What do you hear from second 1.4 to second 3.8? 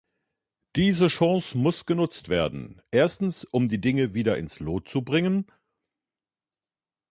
muss genutzt werden, erstens um die